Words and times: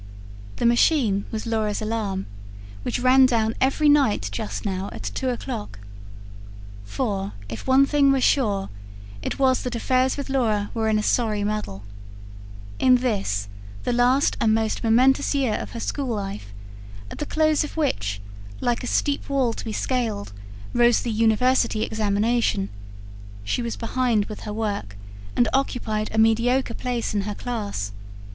The 0.55 0.65
"machine" 0.65 1.25
was 1.29 1.45
Laura's 1.45 1.79
alarum, 1.79 2.25
which 2.81 2.99
ran 2.99 3.27
down 3.27 3.53
every 3.61 3.87
night 3.87 4.29
just 4.31 4.65
now 4.65 4.89
at 4.91 5.03
two 5.03 5.29
o'clock. 5.29 5.77
For, 6.83 7.33
if 7.47 7.67
one 7.67 7.85
thing 7.85 8.11
was 8.11 8.23
sure, 8.23 8.69
it 9.21 9.37
was 9.37 9.61
that 9.61 9.75
affairs 9.75 10.17
with 10.17 10.27
Laura 10.27 10.71
were 10.73 10.89
in 10.89 10.97
a 10.97 11.03
sorry 11.03 11.43
muddle. 11.43 11.83
In 12.79 12.95
this, 12.95 13.47
the 13.83 13.93
last 13.93 14.35
and 14.41 14.55
most 14.55 14.83
momentous 14.83 15.35
year 15.35 15.53
of 15.53 15.73
her 15.73 15.79
school 15.79 16.07
life, 16.15 16.51
at 17.11 17.19
the 17.19 17.25
close 17.27 17.63
of 17.63 17.77
which, 17.77 18.19
like 18.59 18.83
a 18.83 18.87
steep 18.87 19.29
wall 19.29 19.53
to 19.53 19.63
be 19.63 19.71
scaled, 19.71 20.33
rose 20.73 21.01
the 21.03 21.11
university 21.11 21.83
examination, 21.83 22.69
she 23.43 23.61
was 23.61 23.77
behindhand 23.77 24.25
with 24.25 24.39
her 24.49 24.53
work, 24.53 24.95
and 25.35 25.47
occupied 25.53 26.09
a 26.11 26.17
mediocre 26.17 26.73
place 26.73 27.13
in 27.13 27.21
her 27.21 27.35
class. 27.35 27.91